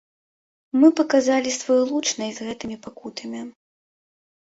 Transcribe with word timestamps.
Мы 0.83 0.87
паказалі 1.01 1.53
сваю 1.59 1.77
лучнасць 1.91 2.37
з 2.43 2.51
гэтымі 2.51 2.83
пакутамі. 2.89 3.47